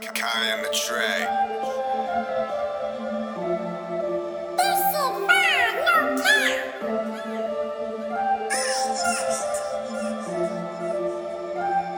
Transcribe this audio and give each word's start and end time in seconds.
Kai 0.00 0.52
on 0.52 0.62
the 0.62 0.68
tray. 0.68 1.26
This 4.56 4.80
shit 4.92 5.14
fire, 5.26 5.72
no 5.86 6.22
cap. 6.22 6.82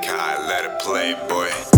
Kai, 0.05 0.49
let 0.49 0.65
it 0.65 0.81
play, 0.81 1.15
boy. 1.29 1.70